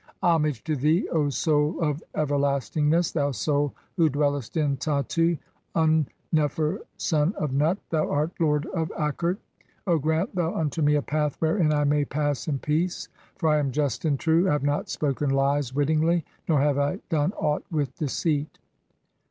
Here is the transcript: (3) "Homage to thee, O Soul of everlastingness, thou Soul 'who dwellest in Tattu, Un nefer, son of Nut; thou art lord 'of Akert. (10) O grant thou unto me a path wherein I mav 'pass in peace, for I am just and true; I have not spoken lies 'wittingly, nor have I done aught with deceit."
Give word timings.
(3) 0.21 0.29
"Homage 0.29 0.63
to 0.63 0.75
thee, 0.75 1.07
O 1.09 1.29
Soul 1.29 1.79
of 1.79 2.01
everlastingness, 2.15 3.11
thou 3.13 3.29
Soul 3.29 3.71
'who 3.97 4.09
dwellest 4.09 4.57
in 4.57 4.77
Tattu, 4.77 5.37
Un 5.75 6.07
nefer, 6.33 6.81
son 6.97 7.35
of 7.35 7.53
Nut; 7.53 7.77
thou 7.91 8.09
art 8.09 8.31
lord 8.39 8.65
'of 8.73 8.89
Akert. 8.97 9.35
(10) 9.85 9.85
O 9.85 9.99
grant 9.99 10.33
thou 10.33 10.55
unto 10.55 10.81
me 10.81 10.95
a 10.95 11.03
path 11.03 11.35
wherein 11.37 11.71
I 11.71 11.83
mav 11.83 12.09
'pass 12.09 12.47
in 12.47 12.57
peace, 12.57 13.09
for 13.35 13.47
I 13.49 13.59
am 13.59 13.69
just 13.71 14.03
and 14.03 14.19
true; 14.19 14.49
I 14.49 14.53
have 14.53 14.63
not 14.63 14.89
spoken 14.89 15.29
lies 15.29 15.71
'wittingly, 15.71 16.25
nor 16.49 16.59
have 16.61 16.79
I 16.79 16.99
done 17.09 17.31
aught 17.33 17.61
with 17.69 17.95
deceit." 17.97 18.57